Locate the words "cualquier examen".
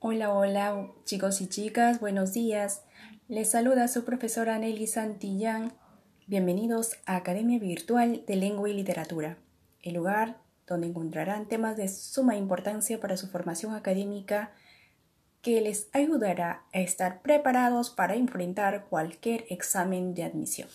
18.88-20.14